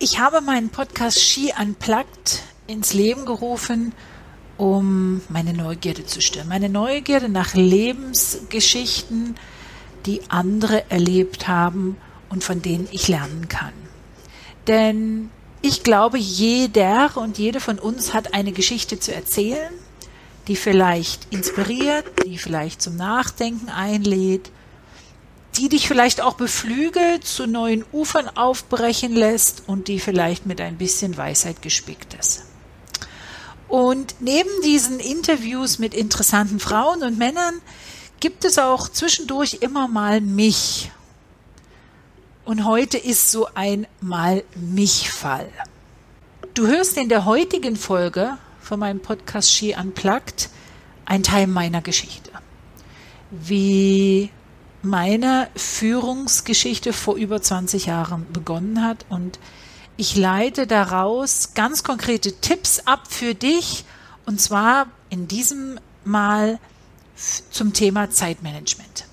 Ich 0.00 0.20
habe 0.20 0.40
meinen 0.40 0.70
Podcast 0.70 1.20
Ski 1.20 1.52
Unplugged 1.60 2.44
ins 2.68 2.94
Leben 2.94 3.26
gerufen, 3.26 3.92
um 4.56 5.22
meine 5.28 5.52
Neugierde 5.52 6.06
zu 6.06 6.20
stillen. 6.20 6.46
Meine 6.46 6.68
Neugierde 6.68 7.28
nach 7.28 7.54
Lebensgeschichten, 7.54 9.34
die 10.06 10.20
andere 10.28 10.88
erlebt 10.88 11.48
haben 11.48 11.96
und 12.28 12.44
von 12.44 12.62
denen 12.62 12.86
ich 12.92 13.08
lernen 13.08 13.48
kann. 13.48 13.72
Denn 14.68 15.30
ich 15.62 15.82
glaube, 15.82 16.16
jeder 16.16 17.16
und 17.16 17.36
jede 17.36 17.58
von 17.58 17.80
uns 17.80 18.14
hat 18.14 18.34
eine 18.34 18.52
Geschichte 18.52 19.00
zu 19.00 19.12
erzählen, 19.12 19.72
die 20.46 20.54
vielleicht 20.54 21.26
inspiriert, 21.32 22.04
die 22.24 22.38
vielleicht 22.38 22.80
zum 22.82 22.94
Nachdenken 22.94 23.68
einlädt, 23.68 24.52
die 25.56 25.68
dich 25.68 25.88
vielleicht 25.88 26.20
auch 26.20 26.34
beflügelt, 26.34 27.24
zu 27.24 27.46
neuen 27.46 27.84
Ufern 27.92 28.28
aufbrechen 28.36 29.14
lässt 29.14 29.64
und 29.66 29.88
die 29.88 29.98
vielleicht 29.98 30.46
mit 30.46 30.60
ein 30.60 30.78
bisschen 30.78 31.16
Weisheit 31.16 31.62
gespickt 31.62 32.14
ist. 32.14 32.44
Und 33.68 34.14
neben 34.20 34.50
diesen 34.64 34.98
Interviews 35.00 35.78
mit 35.78 35.94
interessanten 35.94 36.58
Frauen 36.58 37.02
und 37.02 37.18
Männern 37.18 37.60
gibt 38.20 38.44
es 38.44 38.58
auch 38.58 38.88
zwischendurch 38.88 39.58
immer 39.60 39.88
mal 39.88 40.20
mich. 40.20 40.90
Und 42.44 42.64
heute 42.64 42.96
ist 42.96 43.30
so 43.30 43.48
ein 43.54 43.86
Mal 44.00 44.42
mich 44.56 45.10
Fall. 45.10 45.50
Du 46.54 46.66
hörst 46.66 46.96
in 46.96 47.10
der 47.10 47.26
heutigen 47.26 47.76
Folge 47.76 48.38
von 48.60 48.80
meinem 48.80 49.00
Podcast 49.00 49.52
Ski 49.52 49.76
Unplugged 49.78 50.48
ein 51.04 51.22
Teil 51.22 51.46
meiner 51.46 51.82
Geschichte. 51.82 52.30
Wie 53.30 54.30
meine 54.82 55.48
Führungsgeschichte 55.56 56.92
vor 56.92 57.16
über 57.16 57.42
20 57.42 57.86
Jahren 57.86 58.26
begonnen 58.32 58.82
hat 58.82 59.04
und 59.08 59.38
ich 59.96 60.16
leite 60.16 60.66
daraus 60.66 61.54
ganz 61.54 61.82
konkrete 61.82 62.32
Tipps 62.40 62.80
ab 62.80 63.08
für 63.08 63.34
dich 63.34 63.84
und 64.26 64.40
zwar 64.40 64.86
in 65.10 65.26
diesem 65.26 65.80
Mal 66.04 66.60
zum 67.50 67.72
Thema 67.72 68.10
Zeitmanagement. 68.10 69.06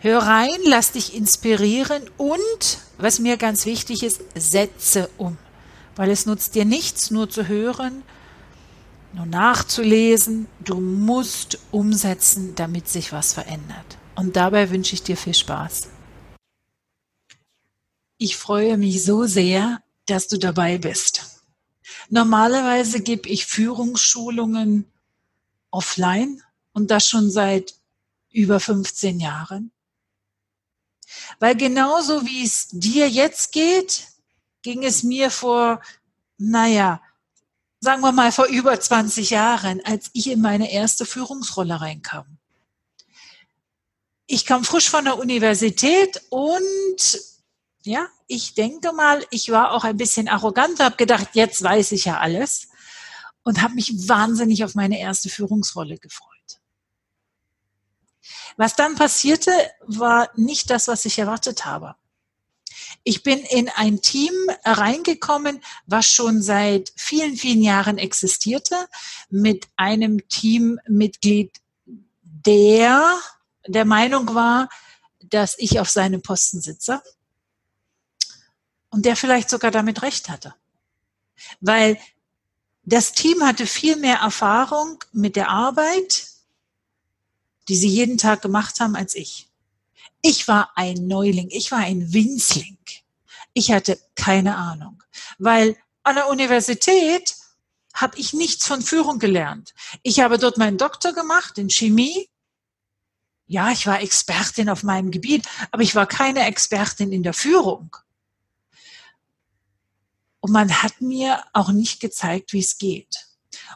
Hör 0.00 0.18
rein, 0.18 0.58
lass 0.64 0.92
dich 0.92 1.14
inspirieren 1.14 2.02
und, 2.18 2.78
was 2.98 3.18
mir 3.18 3.36
ganz 3.36 3.66
wichtig 3.66 4.02
ist, 4.02 4.20
setze 4.34 5.08
um. 5.16 5.36
Weil 5.96 6.10
es 6.10 6.26
nutzt 6.26 6.54
dir 6.54 6.64
nichts, 6.64 7.10
nur 7.10 7.28
zu 7.28 7.48
hören, 7.48 8.02
nur 9.12 9.26
nachzulesen. 9.26 10.46
Du 10.60 10.78
musst 10.78 11.58
umsetzen, 11.72 12.54
damit 12.54 12.88
sich 12.88 13.12
was 13.12 13.32
verändert. 13.32 13.98
Und 14.18 14.34
dabei 14.34 14.68
wünsche 14.70 14.94
ich 14.94 15.04
dir 15.04 15.16
viel 15.16 15.32
Spaß. 15.32 15.86
Ich 18.16 18.36
freue 18.36 18.76
mich 18.76 19.04
so 19.04 19.26
sehr, 19.26 19.80
dass 20.06 20.26
du 20.26 20.38
dabei 20.38 20.76
bist. 20.76 21.44
Normalerweise 22.08 23.00
gebe 23.00 23.28
ich 23.28 23.46
Führungsschulungen 23.46 24.90
offline 25.70 26.42
und 26.72 26.90
das 26.90 27.08
schon 27.08 27.30
seit 27.30 27.74
über 28.32 28.58
15 28.58 29.20
Jahren. 29.20 29.70
Weil 31.38 31.54
genauso 31.54 32.26
wie 32.26 32.44
es 32.44 32.66
dir 32.72 33.08
jetzt 33.08 33.52
geht, 33.52 34.08
ging 34.62 34.82
es 34.82 35.04
mir 35.04 35.30
vor, 35.30 35.80
naja, 36.38 37.00
sagen 37.78 38.02
wir 38.02 38.10
mal 38.10 38.32
vor 38.32 38.46
über 38.46 38.80
20 38.80 39.30
Jahren, 39.30 39.80
als 39.84 40.10
ich 40.12 40.28
in 40.28 40.40
meine 40.40 40.72
erste 40.72 41.06
Führungsrolle 41.06 41.80
reinkam 41.80 42.38
ich 44.28 44.44
kam 44.44 44.62
frisch 44.62 44.90
von 44.90 45.06
der 45.06 45.18
Universität 45.18 46.22
und 46.28 47.18
ja, 47.82 48.06
ich 48.26 48.54
denke 48.54 48.92
mal, 48.92 49.26
ich 49.30 49.50
war 49.50 49.72
auch 49.72 49.84
ein 49.84 49.96
bisschen 49.96 50.28
arrogant, 50.28 50.80
habe 50.80 50.96
gedacht, 50.96 51.30
jetzt 51.32 51.62
weiß 51.62 51.92
ich 51.92 52.04
ja 52.04 52.18
alles 52.18 52.68
und 53.42 53.62
habe 53.62 53.74
mich 53.74 54.06
wahnsinnig 54.06 54.64
auf 54.64 54.74
meine 54.74 55.00
erste 55.00 55.30
Führungsrolle 55.30 55.96
gefreut. 55.96 56.28
Was 58.58 58.76
dann 58.76 58.96
passierte, 58.96 59.50
war 59.86 60.28
nicht 60.36 60.68
das, 60.68 60.88
was 60.88 61.06
ich 61.06 61.18
erwartet 61.18 61.64
habe. 61.64 61.94
Ich 63.04 63.22
bin 63.22 63.38
in 63.38 63.70
ein 63.70 64.02
Team 64.02 64.34
reingekommen, 64.62 65.62
was 65.86 66.06
schon 66.06 66.42
seit 66.42 66.92
vielen, 66.96 67.36
vielen 67.36 67.62
Jahren 67.62 67.96
existierte, 67.96 68.76
mit 69.30 69.68
einem 69.76 70.28
Teammitglied, 70.28 71.52
der 72.22 73.18
der 73.68 73.84
Meinung 73.84 74.34
war, 74.34 74.68
dass 75.20 75.58
ich 75.58 75.80
auf 75.80 75.90
seinem 75.90 76.22
Posten 76.22 76.60
sitze 76.60 77.02
und 78.90 79.04
der 79.04 79.16
vielleicht 79.16 79.50
sogar 79.50 79.70
damit 79.70 80.02
recht 80.02 80.28
hatte. 80.28 80.54
Weil 81.60 81.98
das 82.82 83.12
Team 83.12 83.42
hatte 83.42 83.66
viel 83.66 83.96
mehr 83.96 84.16
Erfahrung 84.16 85.04
mit 85.12 85.36
der 85.36 85.50
Arbeit, 85.50 86.26
die 87.68 87.76
sie 87.76 87.88
jeden 87.88 88.16
Tag 88.16 88.42
gemacht 88.42 88.80
haben, 88.80 88.96
als 88.96 89.14
ich. 89.14 89.48
Ich 90.22 90.48
war 90.48 90.72
ein 90.74 91.06
Neuling, 91.06 91.48
ich 91.50 91.70
war 91.70 91.80
ein 91.80 92.12
Winzling. 92.12 92.78
Ich 93.52 93.72
hatte 93.72 93.98
keine 94.14 94.56
Ahnung, 94.56 95.02
weil 95.38 95.76
an 96.02 96.14
der 96.14 96.28
Universität 96.28 97.36
habe 97.92 98.18
ich 98.18 98.32
nichts 98.32 98.66
von 98.66 98.82
Führung 98.82 99.18
gelernt. 99.18 99.74
Ich 100.02 100.20
habe 100.20 100.38
dort 100.38 100.58
meinen 100.58 100.78
Doktor 100.78 101.12
gemacht 101.12 101.58
in 101.58 101.68
Chemie 101.68 102.28
ja, 103.48 103.72
ich 103.72 103.86
war 103.86 104.00
Expertin 104.00 104.68
auf 104.68 104.82
meinem 104.82 105.10
Gebiet, 105.10 105.48
aber 105.70 105.82
ich 105.82 105.94
war 105.94 106.06
keine 106.06 106.46
Expertin 106.46 107.12
in 107.12 107.22
der 107.22 107.32
Führung. 107.32 107.96
Und 110.40 110.52
man 110.52 110.82
hat 110.82 111.00
mir 111.00 111.42
auch 111.52 111.70
nicht 111.70 112.00
gezeigt, 112.00 112.52
wie 112.52 112.60
es 112.60 112.78
geht. 112.78 113.26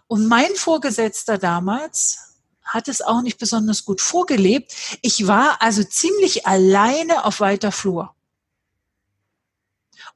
Und 0.07 0.29
mein 0.29 0.55
Vorgesetzter 0.55 1.39
damals 1.39 2.37
hat 2.63 2.87
es 2.87 3.01
auch 3.01 3.23
nicht 3.23 3.39
besonders 3.39 3.85
gut 3.85 4.01
vorgelebt. 4.01 4.73
Ich 5.01 5.27
war 5.27 5.61
also 5.61 5.83
ziemlich 5.83 6.47
alleine 6.47 7.25
auf 7.25 7.41
weiter 7.41 7.73
Flur. 7.73 8.15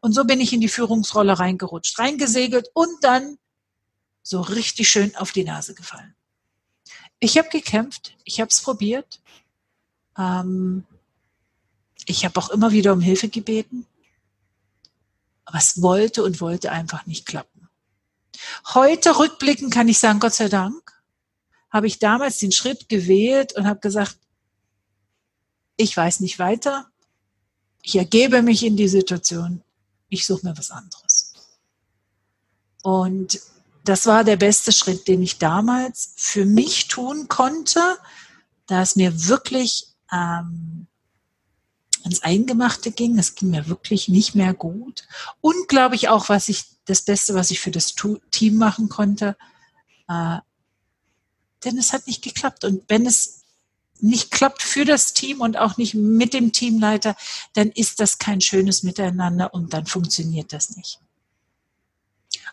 Und 0.01 0.13
so 0.13 0.25
bin 0.25 0.41
ich 0.41 0.53
in 0.53 0.61
die 0.61 0.69
Führungsrolle 0.69 1.39
reingerutscht, 1.39 1.99
reingesegelt 1.99 2.69
und 2.75 3.03
dann 3.03 3.39
so 4.23 4.41
richtig 4.41 4.91
schön 4.91 5.17
auf 5.17 5.33
die 5.33 5.45
Nase 5.45 5.75
gefallen. 5.75 6.15
Ich 7.19 7.39
habe 7.39 7.49
gekämpft, 7.49 8.17
ich 8.25 8.41
habe 8.41 8.49
es 8.51 8.61
probiert, 8.61 9.21
ähm, 10.19 10.85
ich 12.07 12.25
habe 12.25 12.39
auch 12.39 12.51
immer 12.51 12.73
wieder 12.73 12.93
um 12.93 13.01
Hilfe 13.01 13.29
gebeten, 13.29 13.87
aber 15.45 15.59
es 15.59 15.83
wollte 15.83 16.23
und 16.23 16.41
wollte 16.41 16.71
einfach 16.71 17.07
nicht 17.07 17.27
klappen. 17.27 17.69
Heute 18.75 19.19
rückblicken 19.19 19.71
kann 19.71 19.89
ich 19.89 19.99
sagen, 19.99 20.21
Gott 20.21 20.35
sei 20.35 20.49
Dank, 20.49 20.93
habe 21.71 21.87
ich 21.87 21.99
damals 21.99 22.39
den 22.39 22.53
Schritt 22.53 22.89
gewählt 22.89 23.55
und 23.55 23.67
habe 23.67 23.81
gesagt, 23.81 24.19
ich 25.77 25.97
weiß 25.97 26.21
nicht 26.21 26.39
weiter, 26.39 26.91
ich 27.83 27.97
ergebe 27.97 28.43
mich 28.43 28.65
in 28.65 28.77
die 28.77 28.89
Situation, 28.89 29.63
ich 30.09 30.27
suche 30.27 30.47
mir 30.47 30.57
was 30.57 30.71
anderes. 30.71 31.35
Und 32.83 33.41
das 33.85 34.07
war 34.07 34.25
der 34.25 34.37
beste 34.37 34.73
Schritt, 34.73 35.07
den 35.07 35.23
ich 35.23 35.39
damals 35.39 36.13
für 36.17 36.45
mich 36.45 36.89
tun 36.89 37.29
konnte, 37.29 37.81
da 38.67 38.83
es 38.83 38.97
mir 38.97 39.29
wirklich 39.29 39.96
ähm, 40.13 40.87
ans 42.03 42.23
Eingemachte 42.23 42.93
ging. 42.93 43.19
Es 43.19 43.35
ging 43.35 43.51
mir 43.51 43.69
wirklich 43.69 44.09
nicht 44.09 44.35
mehr 44.35 44.55
gut. 44.55 45.07
Und 45.41 45.69
glaube 45.69 45.95
ich 45.95 46.09
auch, 46.09 46.29
was 46.29 46.49
ich, 46.49 46.65
das 46.85 47.03
Beste, 47.03 47.35
was 47.35 47.51
ich 47.51 47.61
für 47.61 47.71
das 47.71 47.95
Team 48.31 48.57
machen 48.57 48.89
konnte, 48.89 49.37
äh, 50.09 50.39
denn 51.65 51.79
es 51.79 51.93
hat 51.93 52.07
nicht 52.07 52.23
geklappt. 52.23 52.65
Und 52.65 52.85
wenn 52.89 53.07
es 53.07 53.43
nicht 54.01 54.31
klappt 54.31 54.63
für 54.63 54.85
das 54.85 55.15
Team 55.15 55.41
und 55.41 55.57
auch 55.57 55.77
nicht 55.77 55.95
mit 55.95 56.35
dem 56.35 56.53
Teamleiter, 56.53 57.17
dann 57.55 57.71
ist 57.71 57.99
das 58.01 58.19
kein 58.19 58.41
schönes 58.41 58.83
Miteinander 58.83 59.53
und 59.55 59.73
dann 59.73 59.87
funktioniert 59.87 60.53
das 60.53 60.77
nicht. 60.77 61.01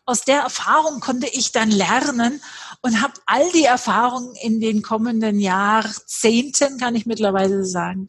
Aus 0.05 0.25
der 0.25 0.41
Erfahrung 0.41 1.00
konnte 1.00 1.27
ich 1.27 1.53
dann 1.53 1.71
lernen 1.71 2.41
und 2.81 3.01
habe 3.01 3.13
all 3.25 3.50
die 3.53 3.63
Erfahrungen 3.63 4.35
in 4.35 4.59
den 4.59 4.81
kommenden 4.81 5.39
Jahrzehnten, 5.39 6.77
kann 6.77 6.95
ich 6.95 7.05
mittlerweile 7.05 7.65
sagen, 7.65 8.07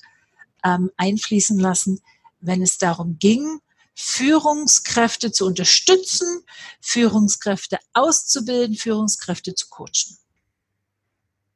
ähm, 0.64 0.90
einfließen 0.96 1.58
lassen, 1.58 2.00
wenn 2.40 2.62
es 2.62 2.78
darum 2.78 3.18
ging, 3.20 3.60
Führungskräfte 3.94 5.30
zu 5.30 5.46
unterstützen, 5.46 6.42
Führungskräfte 6.80 7.78
auszubilden, 7.92 8.76
Führungskräfte 8.76 9.54
zu 9.54 9.68
coachen. 9.68 10.18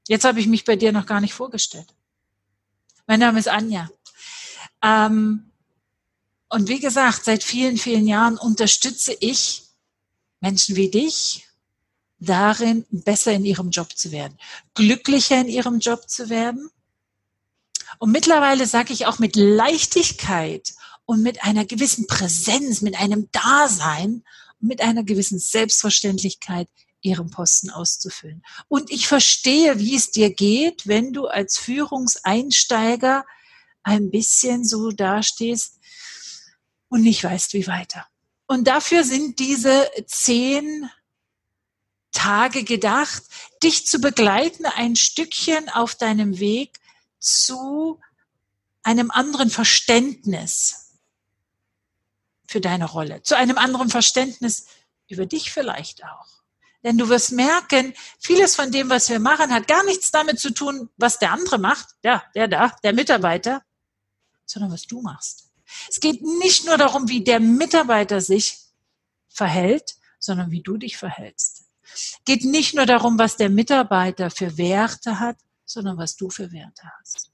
Jetzt 0.07 0.25
habe 0.25 0.39
ich 0.41 0.47
mich 0.47 0.65
bei 0.65 0.77
dir 0.77 0.93
noch 0.93 1.07
gar 1.07 1.21
nicht 1.21 1.35
vorgestellt. 1.35 1.93
Mein 3.09 3.21
Name 3.21 3.41
ist 3.41 3.49
Anja. 3.49 3.91
Ähm, 4.83 5.51
und 6.49 6.69
wie 6.69 6.79
gesagt, 6.79 7.25
seit 7.25 7.43
vielen, 7.43 7.77
vielen 7.77 8.07
Jahren 8.07 8.39
unterstütze 8.39 9.17
ich 9.19 9.68
Menschen 10.41 10.77
wie 10.77 10.91
dich 10.91 11.47
darin, 12.21 12.85
besser 12.91 13.33
in 13.33 13.45
ihrem 13.45 13.71
Job 13.71 13.97
zu 13.97 14.11
werden, 14.11 14.39
glücklicher 14.75 15.41
in 15.41 15.49
ihrem 15.49 15.79
Job 15.79 16.09
zu 16.09 16.29
werden. 16.29 16.71
Und 17.99 18.13
mittlerweile 18.13 18.67
sage 18.67 18.93
ich 18.93 19.07
auch 19.07 19.19
mit 19.19 19.37
Leichtigkeit 19.37 20.75
und 21.05 21.23
mit 21.23 21.45
einer 21.45 21.65
gewissen 21.65 22.07
Präsenz, 22.07 22.83
mit 22.83 22.99
einem 22.99 23.29
Dasein 23.33 24.25
mit 24.61 24.81
einer 24.81 25.05
gewissen 25.05 25.39
Selbstverständlichkeit 25.39 26.69
ihren 27.01 27.31
Posten 27.31 27.71
auszufüllen. 27.71 28.43
Und 28.67 28.91
ich 28.91 29.07
verstehe, 29.07 29.79
wie 29.79 29.95
es 29.95 30.11
dir 30.11 30.35
geht, 30.35 30.87
wenn 30.87 31.13
du 31.13 31.27
als 31.27 31.59
Führungseinsteiger 31.59 33.25
ein 33.83 34.11
bisschen 34.11 34.65
so 34.65 34.91
dastehst 34.91 35.79
und 36.89 37.03
nicht 37.03 37.23
weißt, 37.23 37.53
wie 37.53 37.67
weiter. 37.67 38.07
Und 38.49 38.65
dafür 38.65 39.05
sind 39.05 39.39
diese 39.39 39.91
zehn 40.07 40.91
Tage 42.13 42.65
gedacht, 42.65 43.23
dich 43.63 43.87
zu 43.87 44.01
begleiten, 44.01 44.65
ein 44.65 44.97
Stückchen 44.97 45.69
auf 45.69 45.95
deinem 45.95 46.39
Weg 46.39 46.81
zu 47.21 48.01
einem 48.83 49.11
anderen 49.11 49.51
Verständnis 49.51 50.97
für 52.47 52.63
deine 52.63 52.87
Rolle, 52.87 53.23
zu 53.23 53.37
einem 53.37 53.59
anderen 53.59 53.91
Verständnis 53.91 54.67
über 55.09 55.27
dich 55.27 55.53
vielleicht 55.53 56.03
auch. 56.05 56.27
Denn 56.83 56.97
du 56.97 57.11
wirst 57.11 57.33
merken, 57.33 57.93
vieles 58.19 58.57
von 58.57 58.73
dem, 58.73 58.89
was 58.89 59.11
wir 59.11 59.21
machen, 59.21 59.53
hat 59.53 59.69
gar 59.69 59.85
nichts 59.85 60.11
damit 60.11 60.41
zu 60.41 60.55
tun, 60.55 60.89
was 60.97 61.19
der 61.19 61.33
andere 61.33 61.59
macht, 61.59 61.89
ja, 62.03 62.25
der 62.35 62.49
da, 62.49 62.75
der 62.83 62.95
Mitarbeiter, 62.95 63.63
sondern 64.47 64.73
was 64.73 64.87
du 64.87 65.03
machst. 65.03 65.48
Es 65.89 66.01
geht 66.01 66.23
nicht 66.23 66.65
nur 66.67 66.77
darum, 66.77 67.09
wie 67.09 67.23
der 67.23 67.41
Mitarbeiter 67.41 68.21
sich 68.21 68.59
verhält, 69.29 69.97
sondern 70.19 70.51
wie 70.51 70.63
du 70.63 70.77
dich 70.77 70.97
verhältst. 70.97 71.65
Es 71.95 72.19
geht 72.25 72.45
nicht 72.45 72.75
nur 72.75 72.87
darum, 72.87 73.19
was 73.19 73.37
der 73.37 73.49
Mitarbeiter 73.49 74.31
für 74.31 74.57
Werte 74.59 75.21
hat, 75.21 75.37
sondern 75.65 75.97
was 75.97 76.17
du 76.17 76.31
für 76.31 76.53
Werte 76.53 76.91
hast. 77.01 77.31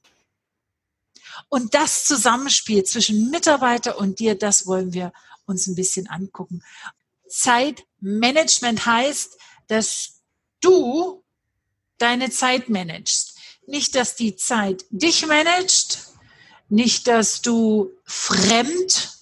Und 1.48 1.74
das 1.74 2.04
Zusammenspiel 2.04 2.84
zwischen 2.84 3.30
Mitarbeiter 3.30 3.98
und 3.98 4.18
dir, 4.18 4.36
das 4.36 4.66
wollen 4.66 4.92
wir 4.92 5.12
uns 5.46 5.66
ein 5.66 5.74
bisschen 5.74 6.08
angucken. 6.08 6.62
Zeitmanagement 7.28 8.86
heißt, 8.86 9.36
dass 9.66 10.20
du 10.60 11.24
deine 11.98 12.30
Zeit 12.30 12.68
managst. 12.68 13.38
Nicht, 13.66 13.94
dass 13.94 14.14
die 14.14 14.36
Zeit 14.36 14.84
dich 14.90 15.26
managt, 15.26 16.13
nicht, 16.68 17.06
dass 17.06 17.42
du 17.42 17.90
fremd 18.04 19.14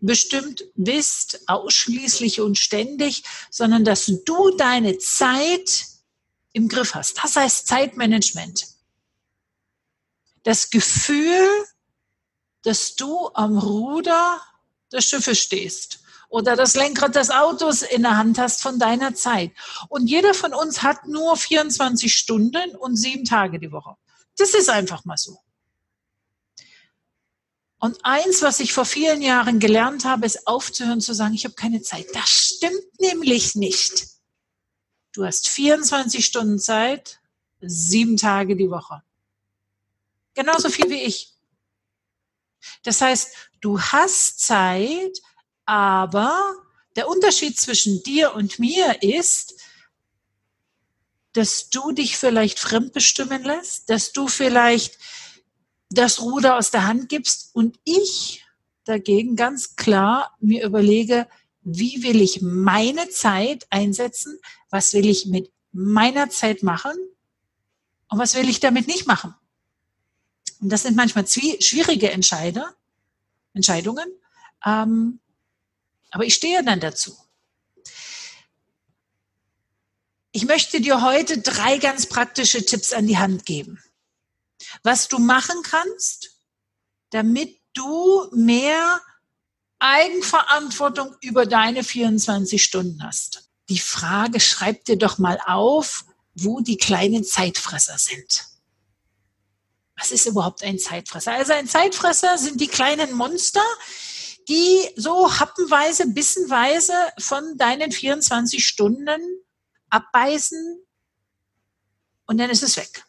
bestimmt 0.00 0.64
bist, 0.74 1.40
ausschließlich 1.46 2.40
und 2.40 2.58
ständig, 2.58 3.22
sondern 3.50 3.84
dass 3.84 4.06
du 4.24 4.50
deine 4.56 4.98
Zeit 4.98 5.86
im 6.52 6.68
Griff 6.68 6.94
hast. 6.94 7.22
Das 7.22 7.36
heißt 7.36 7.66
Zeitmanagement. 7.66 8.66
Das 10.42 10.70
Gefühl, 10.70 11.48
dass 12.62 12.94
du 12.94 13.30
am 13.34 13.58
Ruder 13.58 14.40
des 14.92 15.04
Schiffes 15.04 15.38
stehst 15.38 16.00
oder 16.28 16.56
das 16.56 16.74
Lenkrad 16.74 17.14
des 17.14 17.30
Autos 17.30 17.82
in 17.82 18.02
der 18.02 18.16
Hand 18.16 18.38
hast 18.38 18.62
von 18.62 18.78
deiner 18.78 19.14
Zeit. 19.14 19.52
Und 19.88 20.06
jeder 20.06 20.32
von 20.32 20.54
uns 20.54 20.82
hat 20.82 21.06
nur 21.06 21.36
24 21.36 22.14
Stunden 22.14 22.76
und 22.76 22.96
sieben 22.96 23.24
Tage 23.24 23.58
die 23.58 23.72
Woche. 23.72 23.96
Das 24.36 24.54
ist 24.54 24.70
einfach 24.70 25.04
mal 25.04 25.18
so. 25.18 25.38
Und 27.80 27.98
eins, 28.04 28.42
was 28.42 28.60
ich 28.60 28.74
vor 28.74 28.84
vielen 28.84 29.22
Jahren 29.22 29.58
gelernt 29.58 30.04
habe, 30.04 30.26
ist 30.26 30.46
aufzuhören 30.46 31.00
zu 31.00 31.14
sagen, 31.14 31.34
ich 31.34 31.44
habe 31.44 31.54
keine 31.54 31.80
Zeit. 31.80 32.06
Das 32.12 32.28
stimmt 32.28 33.00
nämlich 33.00 33.54
nicht. 33.54 34.06
Du 35.12 35.24
hast 35.24 35.48
24 35.48 36.24
Stunden 36.24 36.58
Zeit, 36.58 37.20
sieben 37.62 38.18
Tage 38.18 38.54
die 38.54 38.70
Woche. 38.70 39.02
Genauso 40.34 40.68
viel 40.68 40.90
wie 40.90 41.02
ich. 41.02 41.32
Das 42.82 43.00
heißt, 43.00 43.34
du 43.62 43.80
hast 43.80 44.40
Zeit, 44.40 45.22
aber 45.64 46.54
der 46.96 47.08
Unterschied 47.08 47.58
zwischen 47.58 48.02
dir 48.02 48.34
und 48.34 48.58
mir 48.58 49.02
ist, 49.02 49.54
dass 51.32 51.70
du 51.70 51.92
dich 51.92 52.18
vielleicht 52.18 52.58
fremdbestimmen 52.58 53.42
lässt, 53.42 53.88
dass 53.88 54.12
du 54.12 54.28
vielleicht 54.28 54.98
das 55.90 56.20
Ruder 56.20 56.56
aus 56.56 56.70
der 56.70 56.86
Hand 56.86 57.08
gibst 57.08 57.50
und 57.54 57.78
ich 57.84 58.46
dagegen 58.84 59.36
ganz 59.36 59.76
klar 59.76 60.36
mir 60.40 60.64
überlege, 60.64 61.28
wie 61.62 62.02
will 62.02 62.20
ich 62.20 62.40
meine 62.40 63.08
Zeit 63.10 63.66
einsetzen, 63.70 64.38
was 64.70 64.94
will 64.94 65.08
ich 65.08 65.26
mit 65.26 65.52
meiner 65.72 66.30
Zeit 66.30 66.62
machen 66.62 66.96
und 68.08 68.18
was 68.18 68.34
will 68.34 68.48
ich 68.48 68.60
damit 68.60 68.86
nicht 68.86 69.06
machen. 69.06 69.34
Und 70.60 70.70
das 70.70 70.82
sind 70.82 70.96
manchmal 70.96 71.26
schwierige 71.26 72.10
Entscheider, 72.10 72.74
Entscheidungen, 73.52 74.08
ähm, 74.64 75.20
aber 76.10 76.24
ich 76.24 76.34
stehe 76.34 76.64
dann 76.64 76.80
dazu. 76.80 77.16
Ich 80.32 80.46
möchte 80.46 80.80
dir 80.80 81.02
heute 81.02 81.38
drei 81.38 81.78
ganz 81.78 82.06
praktische 82.06 82.64
Tipps 82.64 82.92
an 82.92 83.06
die 83.06 83.18
Hand 83.18 83.44
geben 83.44 83.82
was 84.82 85.08
du 85.08 85.18
machen 85.18 85.62
kannst, 85.62 86.30
damit 87.10 87.60
du 87.74 88.28
mehr 88.32 89.00
Eigenverantwortung 89.78 91.16
über 91.20 91.46
deine 91.46 91.82
24 91.84 92.62
Stunden 92.62 93.02
hast. 93.02 93.50
Die 93.68 93.78
Frage, 93.78 94.40
schreib 94.40 94.84
dir 94.84 94.98
doch 94.98 95.18
mal 95.18 95.40
auf, 95.46 96.04
wo 96.34 96.60
die 96.60 96.76
kleinen 96.76 97.24
Zeitfresser 97.24 97.98
sind. 97.98 98.44
Was 99.96 100.10
ist 100.10 100.26
überhaupt 100.26 100.62
ein 100.62 100.78
Zeitfresser? 100.78 101.32
Also 101.32 101.52
ein 101.52 101.68
Zeitfresser 101.68 102.38
sind 102.38 102.60
die 102.60 102.68
kleinen 102.68 103.12
Monster, 103.12 103.64
die 104.48 104.88
so 104.96 105.38
happenweise, 105.38 106.08
bissenweise 106.08 106.94
von 107.18 107.56
deinen 107.56 107.92
24 107.92 108.66
Stunden 108.66 109.20
abbeißen 109.90 110.82
und 112.26 112.38
dann 112.38 112.50
ist 112.50 112.62
es 112.62 112.76
weg. 112.76 113.04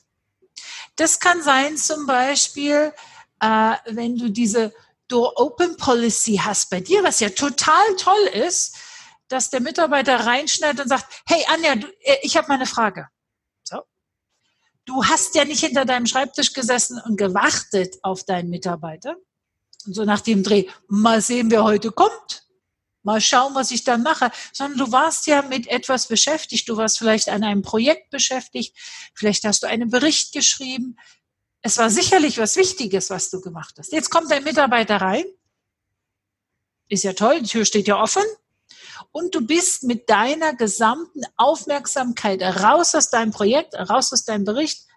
Das 1.01 1.19
kann 1.19 1.41
sein 1.41 1.77
zum 1.77 2.05
Beispiel, 2.05 2.93
äh, 3.39 3.75
wenn 3.87 4.17
du 4.17 4.29
diese 4.29 4.71
Door-Open-Policy 5.07 6.39
hast 6.43 6.69
bei 6.69 6.79
dir, 6.79 7.03
was 7.03 7.19
ja 7.19 7.29
total 7.29 7.95
toll 7.97 8.27
ist, 8.33 8.75
dass 9.27 9.49
der 9.49 9.61
Mitarbeiter 9.61 10.27
reinschneidet 10.27 10.79
und 10.79 10.89
sagt, 10.89 11.23
hey 11.25 11.43
Anja, 11.47 11.73
du, 11.73 11.87
äh, 12.01 12.17
ich 12.21 12.37
habe 12.37 12.49
mal 12.49 12.53
eine 12.53 12.67
Frage. 12.67 13.07
So. 13.63 13.81
Du 14.85 15.03
hast 15.03 15.33
ja 15.33 15.43
nicht 15.43 15.61
hinter 15.61 15.85
deinem 15.85 16.05
Schreibtisch 16.05 16.53
gesessen 16.53 17.01
und 17.03 17.17
gewartet 17.17 17.97
auf 18.03 18.23
deinen 18.23 18.51
Mitarbeiter. 18.51 19.15
Und 19.87 19.95
so 19.95 20.05
nach 20.05 20.21
dem 20.21 20.43
Dreh, 20.43 20.67
mal 20.87 21.19
sehen, 21.19 21.49
wer 21.49 21.63
heute 21.63 21.91
kommt 21.91 22.43
mal 23.03 23.21
schauen, 23.21 23.55
was 23.55 23.71
ich 23.71 23.83
dann 23.83 24.03
mache, 24.03 24.31
sondern 24.53 24.77
du 24.77 24.91
warst 24.91 25.27
ja 25.27 25.41
mit 25.41 25.67
etwas 25.67 26.07
beschäftigt. 26.07 26.67
Du 26.69 26.77
warst 26.77 26.97
vielleicht 26.97 27.29
an 27.29 27.43
einem 27.43 27.61
Projekt 27.61 28.09
beschäftigt, 28.09 28.75
vielleicht 29.13 29.43
hast 29.43 29.63
du 29.63 29.67
einen 29.67 29.89
Bericht 29.89 30.33
geschrieben. 30.33 30.97
Es 31.61 31.77
war 31.77 31.89
sicherlich 31.89 32.37
was 32.37 32.55
Wichtiges, 32.55 33.09
was 33.09 33.29
du 33.29 33.41
gemacht 33.41 33.75
hast. 33.77 33.91
Jetzt 33.91 34.09
kommt 34.09 34.31
dein 34.31 34.43
Mitarbeiter 34.43 34.97
rein. 34.97 35.25
Ist 36.89 37.03
ja 37.03 37.13
toll, 37.13 37.41
die 37.41 37.47
Tür 37.47 37.65
steht 37.65 37.87
ja 37.87 38.01
offen. 38.01 38.23
Und 39.11 39.35
du 39.35 39.41
bist 39.41 39.83
mit 39.83 40.09
deiner 40.09 40.55
gesamten 40.55 41.21
Aufmerksamkeit 41.35 42.41
raus 42.41 42.95
aus 42.95 43.09
deinem 43.09 43.31
Projekt, 43.31 43.73
raus 43.75 44.13
aus 44.13 44.23
deinem 44.23 44.45
Bericht 44.45 44.87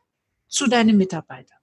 zu 0.48 0.66
deinem 0.66 0.96
Mitarbeiter. 0.96 1.54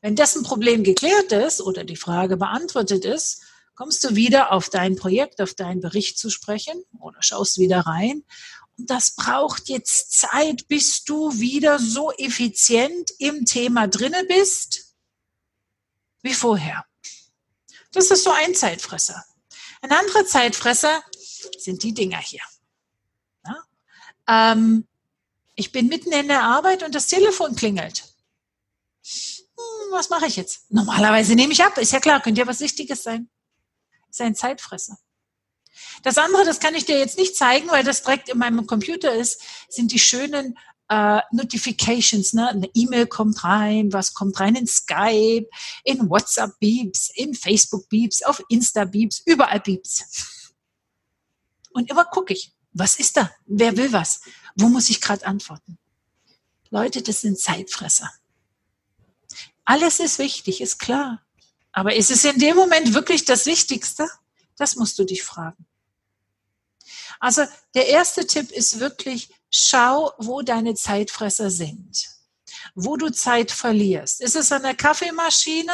Wenn 0.00 0.16
dessen 0.16 0.42
Problem 0.42 0.84
geklärt 0.84 1.32
ist 1.32 1.60
oder 1.60 1.82
die 1.84 1.96
Frage 1.96 2.36
beantwortet 2.36 3.04
ist, 3.04 3.42
kommst 3.74 4.04
du 4.04 4.14
wieder 4.14 4.52
auf 4.52 4.68
dein 4.68 4.96
Projekt, 4.96 5.40
auf 5.40 5.54
deinen 5.54 5.80
Bericht 5.80 6.18
zu 6.18 6.30
sprechen 6.30 6.82
oder 7.00 7.22
schaust 7.22 7.58
wieder 7.58 7.80
rein. 7.80 8.24
Und 8.76 8.90
das 8.90 9.14
braucht 9.14 9.68
jetzt 9.68 10.12
Zeit, 10.12 10.66
bis 10.68 11.04
du 11.04 11.38
wieder 11.38 11.78
so 11.78 12.12
effizient 12.12 13.10
im 13.18 13.44
Thema 13.44 13.86
drinne 13.86 14.24
bist 14.24 14.94
wie 16.22 16.34
vorher. 16.34 16.84
Das 17.92 18.10
ist 18.10 18.24
so 18.24 18.30
ein 18.30 18.54
Zeitfresser. 18.54 19.24
Ein 19.82 19.92
anderer 19.92 20.24
Zeitfresser 20.24 21.02
sind 21.58 21.82
die 21.82 21.92
Dinger 21.92 22.18
hier. 22.18 22.40
Ja? 23.44 24.52
Ähm, 24.52 24.88
ich 25.54 25.70
bin 25.70 25.88
mitten 25.88 26.10
in 26.10 26.28
der 26.28 26.42
Arbeit 26.42 26.82
und 26.82 26.94
das 26.94 27.06
Telefon 27.06 27.54
klingelt. 27.54 28.04
Hm, 29.02 29.92
was 29.92 30.08
mache 30.08 30.26
ich 30.26 30.36
jetzt? 30.36 30.72
Normalerweise 30.72 31.34
nehme 31.34 31.52
ich 31.52 31.62
ab. 31.62 31.76
Ist 31.78 31.92
ja 31.92 32.00
klar, 32.00 32.20
könnte 32.20 32.40
ja 32.40 32.46
was 32.46 32.60
Wichtiges 32.60 33.02
sein 33.02 33.28
ist 34.14 34.20
ein 34.20 34.34
Zeitfresser. 34.34 34.98
Das 36.02 36.18
andere, 36.18 36.44
das 36.44 36.60
kann 36.60 36.74
ich 36.74 36.84
dir 36.84 36.98
jetzt 36.98 37.18
nicht 37.18 37.36
zeigen, 37.36 37.68
weil 37.68 37.84
das 37.84 38.02
direkt 38.02 38.28
in 38.28 38.38
meinem 38.38 38.66
Computer 38.66 39.12
ist, 39.12 39.42
sind 39.68 39.90
die 39.90 39.98
schönen 39.98 40.56
äh, 40.88 41.20
Notifications. 41.32 42.32
Ne? 42.32 42.48
Eine 42.48 42.70
E-Mail 42.74 43.06
kommt 43.06 43.42
rein, 43.42 43.92
was 43.92 44.14
kommt 44.14 44.38
rein 44.38 44.54
in 44.54 44.66
Skype, 44.66 45.48
in 45.82 46.08
WhatsApp 46.08 46.58
Beeps, 46.60 47.10
in 47.14 47.34
Facebook 47.34 47.88
Beeps, 47.88 48.22
auf 48.22 48.42
Insta 48.48 48.84
Beeps, 48.84 49.22
überall 49.26 49.60
Beeps. 49.60 50.52
Und 51.72 51.90
immer 51.90 52.04
gucke 52.04 52.34
ich, 52.34 52.52
was 52.72 52.96
ist 52.96 53.16
da? 53.16 53.30
Wer 53.46 53.76
will 53.76 53.92
was? 53.92 54.20
Wo 54.54 54.68
muss 54.68 54.90
ich 54.90 55.00
gerade 55.00 55.26
antworten? 55.26 55.78
Leute, 56.70 57.02
das 57.02 57.20
sind 57.20 57.38
Zeitfresser. 57.38 58.10
Alles 59.64 59.98
ist 59.98 60.18
wichtig, 60.18 60.60
ist 60.60 60.78
klar. 60.78 61.23
Aber 61.74 61.94
ist 61.94 62.12
es 62.12 62.24
in 62.24 62.38
dem 62.38 62.56
Moment 62.56 62.94
wirklich 62.94 63.24
das 63.24 63.46
Wichtigste? 63.46 64.08
Das 64.56 64.76
musst 64.76 64.96
du 64.98 65.04
dich 65.04 65.24
fragen. 65.24 65.66
Also 67.18 67.42
der 67.74 67.88
erste 67.88 68.26
Tipp 68.26 68.52
ist 68.52 68.78
wirklich, 68.78 69.28
schau, 69.50 70.12
wo 70.18 70.42
deine 70.42 70.74
Zeitfresser 70.74 71.50
sind, 71.50 72.06
wo 72.76 72.96
du 72.96 73.10
Zeit 73.10 73.50
verlierst. 73.50 74.20
Ist 74.20 74.36
es 74.36 74.52
an 74.52 74.62
der 74.62 74.76
Kaffeemaschine? 74.76 75.72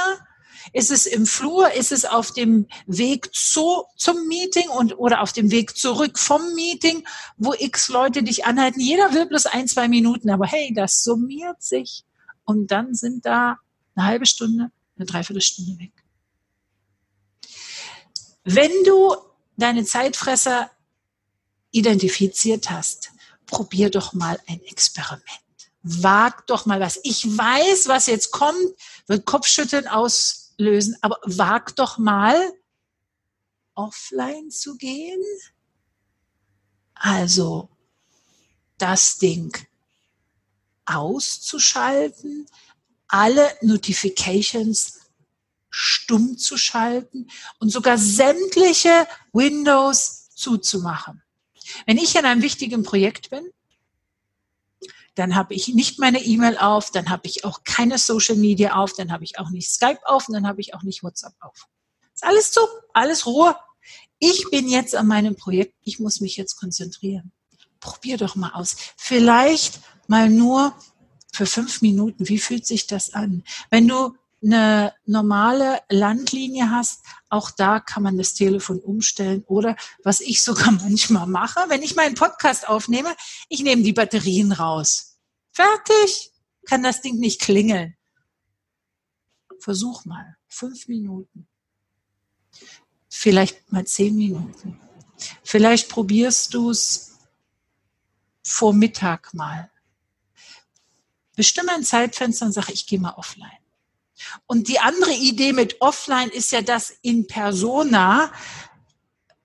Ist 0.73 0.91
es 0.91 1.05
im 1.05 1.27
Flur? 1.27 1.71
Ist 1.73 1.93
es 1.93 2.07
auf 2.07 2.33
dem 2.33 2.67
Weg 2.87 3.35
zu, 3.35 3.85
zum 3.97 4.27
Meeting 4.27 4.71
und, 4.71 4.99
oder 4.99 5.21
auf 5.21 5.35
dem 5.35 5.51
Weg 5.51 5.77
zurück 5.77 6.19
vom 6.19 6.55
Meeting, 6.55 7.07
wo 7.37 7.53
x 7.53 7.89
Leute 7.89 8.23
dich 8.23 8.47
anhalten? 8.47 8.81
Jeder 8.81 9.13
will 9.13 9.27
bloß 9.27 9.47
ein, 9.47 9.69
zwei 9.69 9.89
Minuten, 9.89 10.31
aber 10.31 10.47
hey, 10.47 10.73
das 10.75 11.03
summiert 11.03 11.63
sich. 11.63 12.05
Und 12.45 12.71
dann 12.71 12.95
sind 12.95 13.27
da 13.27 13.59
eine 13.95 14.07
halbe 14.07 14.27
Stunde, 14.27 14.71
eine 15.01 15.07
Dreiviertelstunde 15.07 15.79
weg. 15.79 15.93
Wenn 18.45 18.73
du 18.85 19.17
deine 19.57 19.85
Zeitfresser 19.85 20.71
identifiziert 21.71 22.71
hast, 22.71 23.13
probier 23.47 23.91
doch 23.91 24.13
mal 24.13 24.39
ein 24.47 24.61
Experiment. 24.65 25.25
Wag 25.83 26.47
doch 26.47 26.67
mal 26.67 26.81
was. 26.81 27.01
Ich 27.03 27.27
weiß, 27.27 27.89
was 27.89 28.07
jetzt 28.07 28.31
kommt, 28.31 28.75
wird 29.07 29.25
Kopfschütteln 29.25 29.89
auslösen, 29.89 30.97
aber 31.01 31.19
wag 31.25 31.75
doch 31.77 31.97
mal 31.97 32.53
offline 33.75 34.51
zu 34.51 34.77
gehen. 34.77 35.23
Also 36.95 37.71
das 38.77 39.17
Ding 39.17 39.57
auszuschalten, 40.85 42.47
alle 43.11 43.49
Notifications 43.61 45.01
stumm 45.69 46.37
zu 46.37 46.57
schalten 46.57 47.29
und 47.59 47.71
sogar 47.71 47.99
sämtliche 47.99 49.07
Windows 49.33 50.31
zuzumachen. 50.35 51.23
Wenn 51.87 51.99
ich 51.99 52.17
in 52.17 52.25
einem 52.25 52.43
wichtigen 52.43 52.83
Projekt 52.83 53.31
bin, 53.31 53.49
dann 55.15 55.35
habe 55.35 55.55
ich 55.55 55.69
nicht 55.69 55.99
meine 55.99 56.23
E-Mail 56.23 56.57
auf, 56.57 56.91
dann 56.91 57.11
habe 57.11 57.27
ich 57.27 57.45
auch 57.45 57.65
keine 57.65 57.99
Social 57.99 58.37
Media 58.37 58.77
auf, 58.77 58.93
dann 58.93 59.13
habe 59.13 59.25
ich 59.25 59.39
auch 59.39 59.51
nicht 59.51 59.71
Skype 59.71 60.01
auf 60.05 60.29
und 60.29 60.35
dann 60.35 60.47
habe 60.47 60.61
ich 60.61 60.75
auch 60.75 60.83
nicht 60.83 61.03
WhatsApp 61.03 61.35
auf. 61.41 61.67
Ist 62.15 62.25
alles 62.25 62.53
zu, 62.53 62.61
alles 62.93 63.27
Ruhe. 63.27 63.55
Ich 64.19 64.51
bin 64.51 64.69
jetzt 64.69 64.95
an 64.95 65.07
meinem 65.07 65.37
Projekt, 65.37 65.75
ich 65.83 65.99
muss 65.99 66.21
mich 66.21 66.37
jetzt 66.37 66.57
konzentrieren. 66.57 67.33
Probier 67.81 68.19
doch 68.19 68.37
mal 68.37 68.53
aus. 68.53 68.77
Vielleicht 68.97 69.81
mal 70.07 70.29
nur 70.29 70.75
für 71.33 71.47
fünf 71.47 71.83
Minuten. 71.83 72.29
Wie 72.29 72.39
fühlt 72.39 72.67
sich 72.67 72.87
das 72.87 73.13
an? 73.15 73.45
Wenn 73.71 73.89
du 73.89 74.15
eine 74.43 74.95
normale 75.05 75.81
Landlinie 75.91 76.71
hast, 76.71 77.05
auch 77.29 77.51
da 77.51 77.79
kann 77.79 78.03
man 78.03 78.17
das 78.17 78.35
Telefon 78.35 78.81
umstellen. 78.81 79.45
Oder 79.47 79.77
was 80.03 80.21
ich 80.21 80.43
sogar 80.43 80.71
manchmal 80.83 81.27
mache, 81.27 81.61
wenn 81.69 81.83
ich 81.83 81.97
meinen 81.97 82.15
Podcast 82.15 82.69
aufnehme, 82.69 83.15
ich 83.49 83.63
nehme 83.63 83.83
die 83.83 83.93
Batterien 83.93 84.53
raus. 84.53 85.19
Fertig. 85.53 86.33
Kann 86.67 86.83
das 86.83 87.01
Ding 87.01 87.19
nicht 87.19 87.41
klingeln. 87.41 87.97
Versuch 89.59 90.05
mal. 90.05 90.37
Fünf 90.47 90.89
Minuten. 90.89 91.49
Vielleicht 93.09 93.73
mal 93.73 93.87
zehn 93.87 94.17
Minuten. 94.17 94.81
Vielleicht 95.43 95.89
probierst 95.89 96.55
du 96.55 96.71
es 96.71 97.19
vor 98.43 98.73
Mittag 98.73 99.35
mal. 99.35 99.71
Bestimme 101.37 101.73
ein 101.73 101.85
Zeitfenster 101.85 102.47
und 102.47 102.53
sage, 102.53 102.73
ich 102.73 102.87
gehe 102.87 103.01
mal 103.01 103.15
offline. 103.17 103.51
Und 104.47 104.69
die 104.69 104.79
andere 104.79 105.13
Idee 105.13 105.53
mit 105.53 105.81
Offline 105.81 106.29
ist 106.29 106.53
ja 106.53 106.61
das 106.61 106.93
in 107.03 107.27
Persona. 107.27 108.33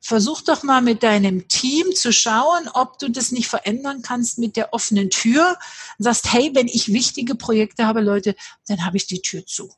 Versuch 0.01 0.41
doch 0.41 0.63
mal 0.63 0.81
mit 0.81 1.01
deinem 1.01 1.47
Team 1.47 1.95
zu 1.95 2.11
schauen, 2.11 2.67
ob 2.73 2.99
du 2.99 3.09
das 3.09 3.31
nicht 3.31 3.47
verändern 3.47 4.01
kannst 4.01 4.37
mit 4.37 4.55
der 4.55 4.73
offenen 4.73 5.09
Tür. 5.09 5.57
Und 5.97 6.03
sagst, 6.03 6.31
hey, 6.31 6.51
wenn 6.53 6.67
ich 6.67 6.93
wichtige 6.93 7.35
Projekte 7.35 7.87
habe, 7.87 8.01
Leute, 8.01 8.35
dann 8.67 8.85
habe 8.85 8.97
ich 8.97 9.07
die 9.07 9.21
Tür 9.21 9.45
zu. 9.45 9.73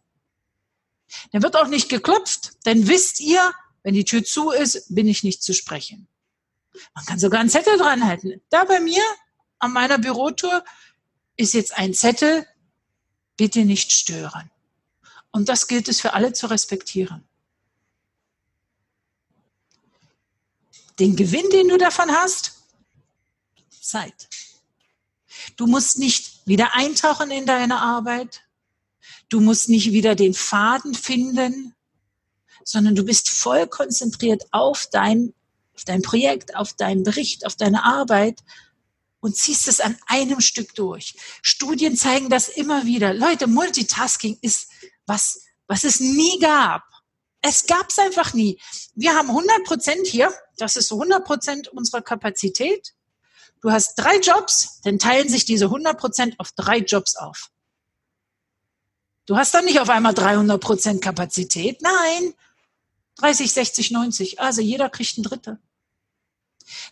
Dann 1.32 1.44
wird 1.44 1.56
auch 1.56 1.68
nicht 1.68 1.90
geklopft. 1.90 2.54
Dann 2.64 2.88
wisst 2.88 3.20
ihr, 3.20 3.54
wenn 3.84 3.94
die 3.94 4.06
Tür 4.06 4.24
zu 4.24 4.52
ist, 4.52 4.94
bin 4.94 5.08
ich 5.08 5.24
nicht 5.24 5.44
zu 5.44 5.54
sprechen. 5.54 6.08
Man 6.94 7.06
kann 7.06 7.20
sogar 7.20 7.40
einen 7.40 7.50
Zettel 7.50 7.78
dran 7.78 8.06
halten. 8.06 8.42
Da 8.50 8.66
bei 8.66 8.80
mir 8.80 9.02
an 9.60 9.72
meiner 9.72 9.98
Bürotour 9.98 10.64
ist 11.38 11.54
jetzt 11.54 11.78
ein 11.78 11.94
Zettel, 11.94 12.46
bitte 13.38 13.64
nicht 13.64 13.92
stören. 13.92 14.50
Und 15.32 15.50
das 15.50 15.68
gilt 15.68 15.88
es 15.88 16.02
für 16.02 16.14
alle 16.14 16.34
zu 16.34 16.48
respektieren. 16.48 17.24
Den 21.00 21.16
Gewinn, 21.16 21.48
den 21.52 21.68
du 21.68 21.78
davon 21.78 22.10
hast, 22.12 22.54
Zeit. 23.80 24.28
Du 25.56 25.68
musst 25.68 26.00
nicht 26.00 26.46
wieder 26.46 26.76
eintauchen 26.76 27.30
in 27.30 27.46
deine 27.46 27.80
Arbeit. 27.80 28.42
Du 29.30 29.40
musst 29.40 29.70
nicht 29.70 29.92
wieder 29.92 30.16
den 30.16 30.34
Faden 30.34 30.96
finden, 30.96 31.76
sondern 32.64 32.96
du 32.96 33.04
bist 33.04 33.30
voll 33.30 33.68
konzentriert 33.68 34.44
auf 34.52 34.88
dein, 34.88 35.34
auf 35.76 35.86
dein 35.86 36.02
Projekt, 36.02 36.56
auf 36.56 36.74
deinen 36.74 37.04
Bericht, 37.04 37.46
auf 37.46 37.56
deine 37.56 37.84
Arbeit 37.84 38.44
und 39.20 39.36
ziehst 39.36 39.68
es 39.68 39.80
an 39.80 39.98
einem 40.08 40.42
Stück 40.42 40.76
durch. 40.76 41.16
Studien 41.42 41.96
zeigen 41.96 42.30
das 42.30 42.50
immer 42.50 42.86
wieder. 42.86 43.14
Leute, 43.14 43.48
Multitasking 43.48 44.38
ist 44.42 44.70
was, 45.06 45.42
was 45.68 45.84
es 45.84 46.00
nie 46.00 46.40
gab. 46.40 46.84
Es 47.42 47.66
gab 47.66 47.90
es 47.90 48.00
einfach 48.00 48.34
nie. 48.34 48.60
Wir 48.96 49.16
haben 49.16 49.30
100 49.30 49.64
Prozent 49.64 50.08
hier. 50.08 50.34
Das 50.58 50.76
ist 50.76 50.88
so 50.88 50.96
100 50.96 51.26
Prozent 51.26 51.68
unserer 51.70 52.02
Kapazität. 52.02 52.94
Du 53.62 53.72
hast 53.72 53.96
drei 53.96 54.18
Jobs, 54.20 54.82
dann 54.84 55.00
teilen 55.00 55.30
sich 55.30 55.46
diese 55.46 55.66
100 55.66 55.98
Prozent 55.98 56.40
auf 56.40 56.52
drei 56.52 56.80
Jobs 56.80 57.16
auf. 57.16 57.50
Du 59.26 59.36
hast 59.36 59.54
dann 59.54 59.66
nicht 59.66 59.80
auf 59.80 59.90
einmal 59.90 60.14
300 60.14 60.62
Prozent 60.62 61.02
Kapazität. 61.02 61.82
Nein, 61.82 62.34
30, 63.18 63.52
60, 63.52 63.92
90. 63.92 64.40
Also 64.40 64.62
jeder 64.62 64.90
kriegt 64.90 65.18
ein 65.18 65.24
Drittel. 65.24 65.60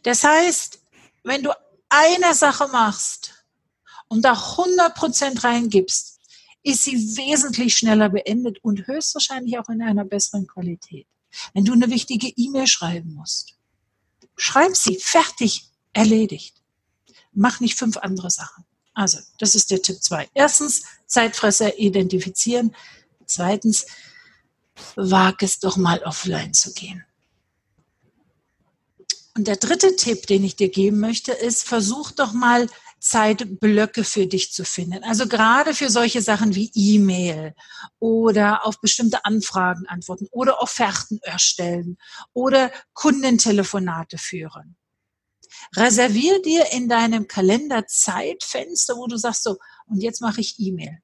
Das 0.04 0.24
heißt, 0.24 0.80
wenn 1.24 1.44
du 1.44 1.52
eine 1.90 2.34
Sache 2.34 2.68
machst 2.68 3.46
und 4.08 4.24
da 4.24 4.34
100 4.34 4.96
Prozent 4.96 5.44
reingibst, 5.44 6.20
ist 6.64 6.84
sie 6.84 7.18
wesentlich 7.18 7.78
schneller 7.78 8.10
beendet 8.10 8.58
und 8.64 8.88
höchstwahrscheinlich 8.88 9.60
auch 9.60 9.70
in 9.70 9.82
einer 9.82 10.04
besseren 10.04 10.48
Qualität. 10.48 11.08
Wenn 11.54 11.66
du 11.66 11.74
eine 11.74 11.90
wichtige 11.90 12.28
E-Mail 12.28 12.68
schreiben 12.68 13.14
musst, 13.14 13.56
schreib 14.36 14.76
sie 14.76 14.96
fertig, 14.96 15.70
erledigt. 15.94 16.62
Mach 17.34 17.60
nicht 17.60 17.78
fünf 17.78 17.98
andere 17.98 18.30
Sachen. 18.30 18.66
Also, 18.94 19.20
das 19.38 19.56
ist 19.56 19.72
der 19.72 19.82
Tipp 19.82 20.02
zwei. 20.02 20.30
Erstens, 20.34 20.84
Zeitfresser 21.06 21.78
identifizieren. 21.78 22.74
Zweitens, 23.26 23.86
wag 24.96 25.36
es 25.42 25.60
doch 25.60 25.78
mal 25.78 26.02
offline 26.04 26.54
zu 26.54 26.74
gehen. 26.74 27.06
Und 29.38 29.48
der 29.48 29.58
dritte 29.58 29.96
Tipp, 29.98 30.28
den 30.28 30.44
ich 30.44 30.56
dir 30.56 30.70
geben 30.70 31.00
möchte, 31.00 31.34
ist, 31.34 31.68
versuch 31.68 32.12
doch 32.12 32.32
mal 32.32 32.68
Zeitblöcke 33.00 34.04
für 34.04 34.26
dich 34.28 34.54
zu 34.54 34.64
finden. 34.64 35.04
Also 35.04 35.28
gerade 35.28 35.74
für 35.74 35.90
solche 35.90 36.22
Sachen 36.22 36.56
wie 36.56 36.72
E-Mail 36.74 37.54
oder 38.00 38.66
auf 38.66 38.80
bestimmte 38.80 39.26
Anfragen 39.26 39.86
antworten 39.88 40.28
oder 40.32 40.62
Offerten 40.62 41.20
erstellen 41.22 41.98
oder 42.34 42.72
Kundentelefonate 42.94 44.18
führen. 44.18 44.78
Reservier 45.76 46.42
dir 46.42 46.72
in 46.72 46.88
deinem 46.88 47.28
Kalender 47.28 47.86
Zeitfenster, 47.86 48.96
wo 48.96 49.06
du 49.08 49.18
sagst 49.18 49.44
so, 49.44 49.58
und 49.88 50.02
jetzt 50.02 50.22
mache 50.22 50.42
ich 50.42 50.56
E-Mail. 50.60 51.00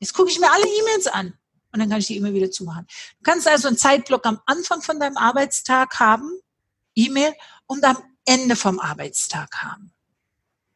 Jetzt 0.00 0.14
gucke 0.14 0.30
ich 0.30 0.40
mir 0.40 0.50
alle 0.50 0.66
E-Mails 0.66 1.06
an 1.06 1.34
und 1.72 1.78
dann 1.80 1.88
kann 1.88 2.00
ich 2.00 2.06
die 2.06 2.16
E-Mail 2.16 2.34
wieder 2.34 2.50
zumachen. 2.50 2.86
Du 3.18 3.30
kannst 3.30 3.46
also 3.46 3.68
einen 3.68 3.76
Zeitblock 3.76 4.26
am 4.26 4.40
Anfang 4.46 4.82
von 4.82 4.98
deinem 4.98 5.16
Arbeitstag 5.16 6.00
haben, 6.00 6.40
E-Mail, 6.94 7.34
und 7.66 7.84
am 7.84 7.98
Ende 8.24 8.56
vom 8.56 8.78
Arbeitstag 8.78 9.62
haben. 9.62 9.92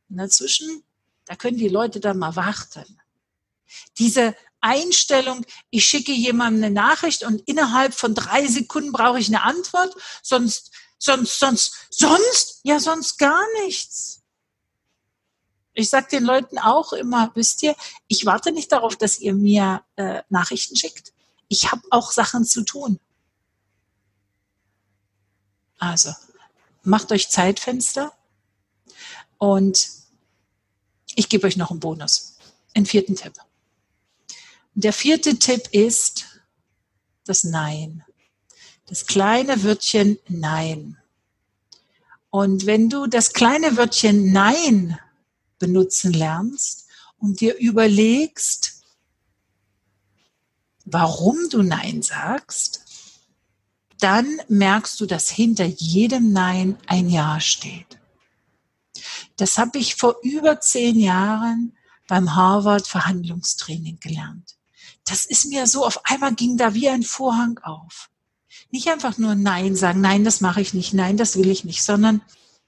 Und 0.08 0.16
dazwischen, 0.16 0.82
da 1.26 1.36
können 1.36 1.58
die 1.58 1.68
Leute 1.68 2.00
dann 2.00 2.18
mal 2.18 2.36
warten. 2.36 3.00
Diese 3.98 4.34
Einstellung, 4.60 5.44
ich 5.70 5.84
schicke 5.84 6.12
jemandem 6.12 6.64
eine 6.64 6.74
Nachricht 6.74 7.24
und 7.24 7.40
innerhalb 7.46 7.94
von 7.94 8.14
drei 8.14 8.46
Sekunden 8.46 8.92
brauche 8.92 9.18
ich 9.18 9.28
eine 9.28 9.42
Antwort, 9.42 9.94
sonst, 10.22 10.72
sonst, 10.98 11.38
sonst, 11.38 11.74
sonst, 11.90 12.60
ja, 12.62 12.80
sonst 12.80 13.18
gar 13.18 13.44
nichts. 13.64 14.22
Ich 15.74 15.90
sage 15.90 16.08
den 16.10 16.24
Leuten 16.24 16.58
auch 16.58 16.94
immer, 16.94 17.30
wisst 17.34 17.62
ihr, 17.62 17.76
ich 18.08 18.24
warte 18.24 18.50
nicht 18.50 18.72
darauf, 18.72 18.96
dass 18.96 19.18
ihr 19.18 19.34
mir 19.34 19.84
äh, 19.96 20.22
Nachrichten 20.30 20.74
schickt. 20.74 21.12
Ich 21.48 21.70
habe 21.70 21.82
auch 21.90 22.12
Sachen 22.12 22.44
zu 22.46 22.62
tun. 22.62 22.98
Also, 25.78 26.14
macht 26.82 27.12
euch 27.12 27.28
Zeitfenster 27.28 28.12
und 29.38 29.88
ich 31.14 31.28
gebe 31.28 31.46
euch 31.46 31.56
noch 31.56 31.70
einen 31.70 31.80
Bonus, 31.80 32.36
einen 32.74 32.86
vierten 32.86 33.16
Tipp. 33.16 33.34
Der 34.74 34.92
vierte 34.92 35.38
Tipp 35.38 35.68
ist, 35.72 36.42
das 37.24 37.44
Nein. 37.44 38.04
Das 38.86 39.06
kleine 39.06 39.62
Wörtchen 39.64 40.18
Nein. 40.28 40.98
Und 42.30 42.66
wenn 42.66 42.88
du 42.88 43.06
das 43.06 43.32
kleine 43.32 43.76
Wörtchen 43.76 44.32
Nein 44.32 44.98
benutzen 45.58 46.12
lernst 46.12 46.86
und 47.18 47.40
dir 47.40 47.56
überlegst, 47.56 48.82
warum 50.84 51.48
du 51.50 51.62
Nein 51.62 52.02
sagst, 52.02 52.82
dann 54.06 54.40
merkst 54.46 55.00
du, 55.00 55.06
dass 55.06 55.28
hinter 55.28 55.64
jedem 55.64 56.32
Nein 56.32 56.78
ein 56.86 57.10
Ja 57.10 57.40
steht. 57.40 57.98
Das 59.36 59.58
habe 59.58 59.78
ich 59.78 59.96
vor 59.96 60.14
über 60.22 60.60
zehn 60.60 61.00
Jahren 61.00 61.76
beim 62.06 62.36
Harvard 62.36 62.86
Verhandlungstraining 62.86 63.98
gelernt. 63.98 64.54
Das 65.06 65.26
ist 65.26 65.46
mir 65.46 65.66
so, 65.66 65.84
auf 65.84 66.04
einmal 66.04 66.36
ging 66.36 66.56
da 66.56 66.72
wie 66.72 66.88
ein 66.88 67.02
Vorhang 67.02 67.58
auf. 67.64 68.08
Nicht 68.70 68.86
einfach 68.86 69.18
nur 69.18 69.34
Nein 69.34 69.74
sagen, 69.74 70.02
nein, 70.02 70.22
das 70.22 70.40
mache 70.40 70.60
ich 70.60 70.72
nicht, 70.72 70.94
nein, 70.94 71.16
das 71.16 71.36
will 71.36 71.50
ich 71.50 71.64
nicht, 71.64 71.82
sondern 71.82 72.22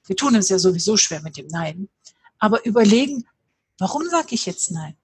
wir 0.07 0.17
tun 0.17 0.35
es 0.35 0.49
ja 0.49 0.59
sowieso 0.59 0.97
schwer 0.97 1.21
mit 1.21 1.37
dem 1.37 1.47
Nein. 1.47 1.87
Aber 2.37 2.65
überlegen, 2.65 3.25
warum 3.77 4.09
sage 4.09 4.35
ich 4.35 4.45
jetzt 4.45 4.71
Nein? 4.71 4.97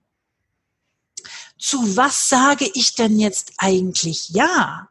Zu 1.58 1.96
was 1.96 2.28
sage 2.28 2.70
ich 2.74 2.94
denn 2.96 3.20
jetzt 3.20 3.54
eigentlich 3.58 4.32
Ja? 4.32 4.90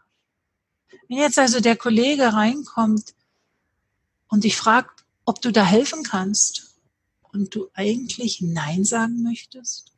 Wenn 1.14 1.20
jetzt 1.20 1.38
also 1.38 1.60
der 1.60 1.76
Kollege 1.76 2.32
reinkommt 2.32 3.14
und 4.26 4.42
dich 4.42 4.56
fragt, 4.56 5.04
ob 5.24 5.40
du 5.40 5.52
da 5.52 5.64
helfen 5.64 6.02
kannst 6.02 6.74
und 7.30 7.54
du 7.54 7.70
eigentlich 7.72 8.40
Nein 8.40 8.84
sagen 8.84 9.22
möchtest, 9.22 9.92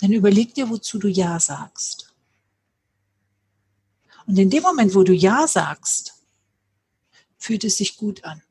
dann 0.00 0.12
überleg 0.12 0.52
dir, 0.52 0.68
wozu 0.68 0.98
du 0.98 1.08
Ja 1.08 1.40
sagst. 1.40 2.14
Und 4.26 4.38
in 4.38 4.50
dem 4.50 4.62
Moment, 4.62 4.94
wo 4.94 5.02
du 5.02 5.14
Ja 5.14 5.48
sagst, 5.48 6.12
fühlt 7.38 7.64
es 7.64 7.78
sich 7.78 7.96
gut 7.96 8.24
an. 8.24 8.42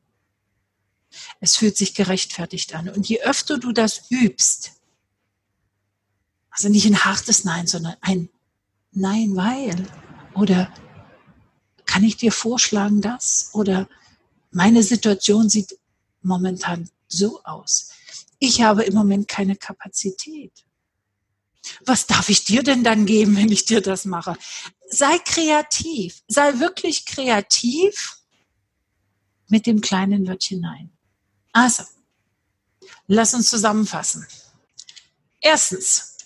Es 1.38 1.54
fühlt 1.54 1.76
sich 1.76 1.94
gerechtfertigt 1.94 2.74
an. 2.74 2.88
Und 2.88 3.08
je 3.08 3.20
öfter 3.20 3.58
du 3.58 3.70
das 3.70 4.10
übst, 4.10 4.72
also 6.50 6.68
nicht 6.68 6.86
ein 6.86 7.04
hartes 7.04 7.44
Nein, 7.44 7.68
sondern 7.68 7.94
ein 8.00 8.30
Nein, 8.90 9.36
weil 9.36 9.86
oder 10.34 10.72
kann 11.88 12.04
ich 12.04 12.16
dir 12.16 12.30
vorschlagen 12.30 13.00
das? 13.00 13.50
Oder 13.54 13.88
meine 14.52 14.84
Situation 14.84 15.48
sieht 15.48 15.76
momentan 16.22 16.88
so 17.08 17.42
aus. 17.42 17.90
Ich 18.38 18.62
habe 18.62 18.84
im 18.84 18.94
Moment 18.94 19.26
keine 19.26 19.56
Kapazität. 19.56 20.52
Was 21.84 22.06
darf 22.06 22.28
ich 22.28 22.44
dir 22.44 22.62
denn 22.62 22.84
dann 22.84 23.06
geben, 23.06 23.36
wenn 23.36 23.50
ich 23.50 23.64
dir 23.64 23.80
das 23.80 24.04
mache? 24.04 24.36
Sei 24.88 25.18
kreativ, 25.18 26.22
sei 26.28 26.60
wirklich 26.60 27.04
kreativ 27.04 28.20
mit 29.48 29.66
dem 29.66 29.80
kleinen 29.80 30.28
Wörtchen. 30.28 30.92
Also, 31.52 31.82
lass 33.06 33.34
uns 33.34 33.50
zusammenfassen. 33.50 34.26
Erstens, 35.40 36.16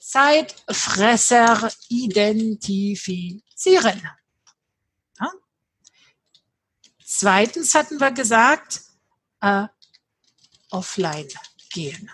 Zeitfresser 0.00 1.70
identifizieren. 1.88 4.02
Zweitens 7.10 7.74
hatten 7.74 8.00
wir 8.00 8.10
gesagt, 8.10 8.82
äh, 9.40 9.64
offline 10.68 11.26
gehen. 11.70 12.10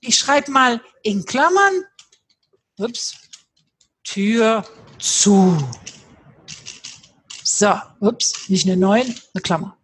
Ich 0.00 0.16
schreibe 0.16 0.50
mal 0.50 0.82
in 1.02 1.26
Klammern, 1.26 1.84
ups, 2.78 3.14
Tür 4.04 4.66
zu. 4.98 5.58
So, 7.44 7.78
ups, 8.00 8.48
nicht 8.48 8.66
eine 8.66 8.78
9, 8.78 9.02
eine 9.02 9.42
Klammer. 9.42 9.76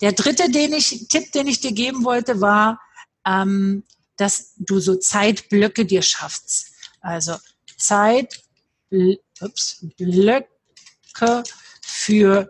Der 0.00 0.12
dritte 0.12 0.48
den 0.48 0.72
ich, 0.72 1.08
Tipp, 1.08 1.32
den 1.32 1.48
ich 1.48 1.58
dir 1.58 1.72
geben 1.72 2.04
wollte, 2.04 2.40
war, 2.40 2.80
ähm, 3.26 3.82
dass 4.16 4.52
du 4.56 4.78
so 4.78 4.94
Zeitblöcke 4.94 5.84
dir 5.84 6.02
schaffst. 6.02 6.70
Also 7.00 7.38
Zeit, 7.76 8.40
ups, 9.40 9.84
Blöcke 9.96 11.42
für 11.82 12.48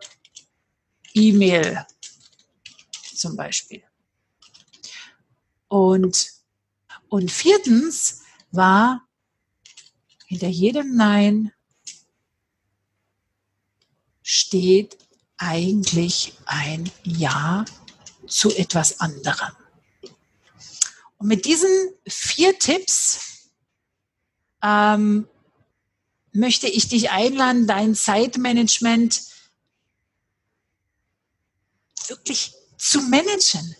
E-Mail 1.14 1.86
zum 3.14 3.36
Beispiel. 3.36 3.82
Und, 5.68 6.30
und 7.08 7.30
viertens 7.30 8.22
war 8.50 9.06
hinter 10.26 10.48
jedem 10.48 10.94
Nein 10.94 11.52
steht 14.22 14.98
eigentlich 15.38 16.34
ein 16.44 16.90
Ja 17.02 17.64
zu 18.26 18.54
etwas 18.54 19.00
anderem. 19.00 19.52
Und 21.16 21.28
mit 21.28 21.46
diesen 21.46 21.70
vier 22.06 22.58
Tipps 22.58 23.50
ähm, 24.62 25.26
möchte 26.32 26.68
ich 26.68 26.88
dich 26.88 27.10
einladen, 27.10 27.66
dein 27.66 27.94
Zeitmanagement 27.94 29.22
wirklich 32.08 32.54
zu 32.76 33.00
managen. 33.02 33.76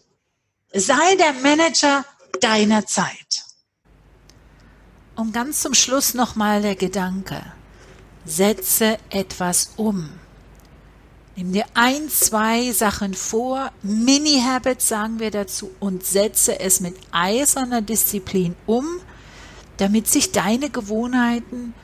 Sei 0.72 1.16
der 1.16 1.32
Manager 1.34 2.04
deiner 2.40 2.86
Zeit. 2.86 3.44
Und 5.16 5.32
ganz 5.32 5.62
zum 5.62 5.74
Schluss 5.74 6.14
nochmal 6.14 6.62
der 6.62 6.76
Gedanke. 6.76 7.42
Setze 8.24 8.98
etwas 9.10 9.72
um. 9.76 10.10
Nimm 11.34 11.52
dir 11.52 11.66
ein, 11.74 12.08
zwei 12.08 12.72
Sachen 12.72 13.14
vor, 13.14 13.70
Mini-Habits 13.82 14.88
sagen 14.88 15.20
wir 15.20 15.30
dazu, 15.30 15.70
und 15.78 16.04
setze 16.04 16.58
es 16.58 16.80
mit 16.80 16.96
eiserner 17.12 17.80
Disziplin 17.80 18.56
um, 18.66 19.00
damit 19.76 20.08
sich 20.08 20.32
deine 20.32 20.68
Gewohnheiten 20.68 21.74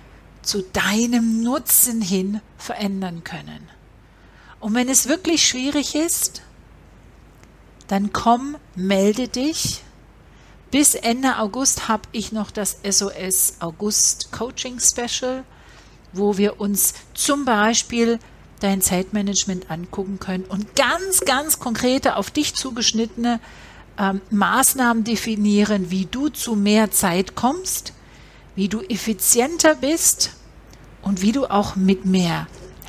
zu 0.43 0.63
deinem 0.63 1.43
Nutzen 1.43 2.03
hin 2.03 2.41
verändern 2.59 3.23
können. 3.25 3.69
Und 4.65 4.73
wenn 4.73 4.89
es 4.89 5.09
wirklich 5.11 5.47
schwierig 5.47 5.95
ist, 5.95 6.41
dann 7.87 8.15
komm, 8.15 8.57
melde 8.75 9.29
dich. 9.29 9.83
Bis 10.71 10.95
Ende 10.95 11.37
August 11.37 11.87
habe 11.87 12.05
ich 12.13 12.33
noch 12.33 12.51
das 12.51 12.79
SOS 12.83 13.57
August 13.59 14.33
Coaching 14.33 14.81
Special, 14.81 15.45
wo 16.15 16.39
wir 16.39 16.61
uns 16.61 16.95
zum 17.13 17.45
Beispiel 17.45 18.19
dein 18.61 18.81
Zeitmanagement 18.81 19.71
angucken 19.71 20.19
können 20.19 20.45
und 20.45 20.75
ganz, 20.77 21.21
ganz 21.27 21.59
konkrete 21.59 22.17
auf 22.17 22.31
dich 22.31 22.55
zugeschnittene 22.55 23.41
ähm, 23.99 24.23
Maßnahmen 24.31 25.05
definieren, 25.05 25.91
wie 25.91 26.07
du 26.07 26.31
zu 26.31 26.57
mehr 26.57 26.91
Zeit 26.91 27.35
kommst, 27.35 27.93
wie 28.57 28.71
du 28.71 28.81
effizienter 28.81 29.75
bist 29.75 30.31
und 31.03 31.21
wie 31.21 31.33
du 31.33 31.45
auch 31.45 31.77
mit 31.77 32.07
mehr 32.07 32.47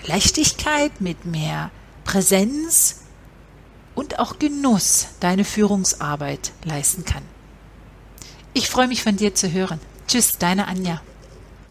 Leichtigkeit, 0.08 1.02
mit 1.02 1.26
mehr 1.26 1.72
Präsenz 2.04 3.02
und 3.96 4.20
auch 4.20 4.40
Genuss 4.40 5.08
deine 5.20 5.46
Führungsarbeit 5.46 6.52
leisten 6.64 7.06
kann. 7.06 7.24
Ich 8.54 8.70
freue 8.70 8.88
mich 8.88 9.04
von 9.04 9.18
dir 9.18 9.36
zu 9.36 9.52
hören. 9.52 9.80
Tschüss, 10.08 10.38
deine 10.38 10.68
Anja. 10.68 11.02